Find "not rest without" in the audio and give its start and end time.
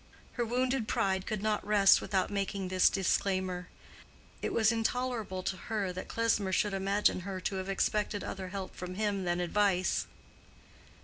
1.43-2.31